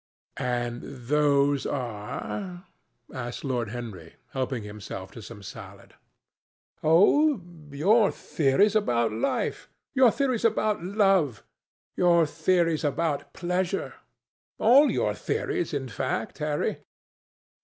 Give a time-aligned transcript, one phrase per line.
[0.37, 2.65] "And those are...?"
[3.13, 5.93] asked Lord Henry, helping himself to some salad.
[6.81, 7.39] "Oh,
[7.69, 11.43] your theories about life, your theories about love,
[11.95, 13.93] your theories about pleasure.
[14.57, 16.79] All your theories, in fact, Harry."